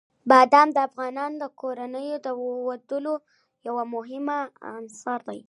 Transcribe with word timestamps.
بادام 0.29 0.67
د 0.75 0.77
افغان 0.87 1.17
کورنیو 1.61 2.17
د 2.21 2.27
دودونو 2.35 3.13
یو 3.65 3.75
مهم 3.93 4.27
عنصر 4.75 5.19
دی. 5.27 5.39